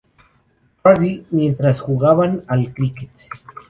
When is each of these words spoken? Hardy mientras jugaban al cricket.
Hardy 0.83 1.27
mientras 1.29 1.79
jugaban 1.79 2.43
al 2.47 2.73
cricket. 2.73 3.11